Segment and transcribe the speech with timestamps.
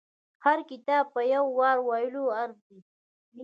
[0.45, 2.77] هر کتاب په يو وار ویلو ارزي.